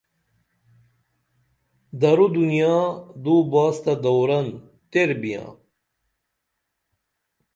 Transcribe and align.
درو 2.01 2.27
دنیا 2.37 2.75
دو 3.23 3.35
باس 3.51 3.75
تہ 3.83 3.93
دورن 4.03 4.47
تیر 4.91 5.09
بیاں 5.21 5.49